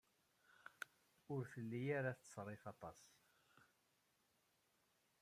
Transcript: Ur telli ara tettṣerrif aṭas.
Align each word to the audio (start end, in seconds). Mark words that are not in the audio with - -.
Ur 1.33 1.43
telli 1.51 1.81
ara 1.97 2.17
tettṣerrif 2.17 2.63
aṭas. 2.73 3.01